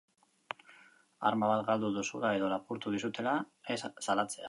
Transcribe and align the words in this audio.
Arma 1.31 1.51
bat 1.53 1.63
galdu 1.69 1.93
duzula 1.99 2.35
edo 2.41 2.51
lapurtu 2.57 2.95
dizutela 2.99 3.39
ez 3.77 3.83
salatzea. 3.85 4.37